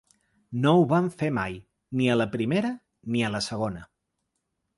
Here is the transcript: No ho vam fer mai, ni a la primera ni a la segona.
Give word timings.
No 0.61 0.71
ho 0.77 0.87
vam 0.93 1.09
fer 1.19 1.29
mai, 1.39 1.59
ni 1.99 2.07
a 2.15 2.15
la 2.23 2.27
primera 2.37 2.73
ni 3.17 3.23
a 3.27 3.31
la 3.37 3.43
segona. 3.51 3.87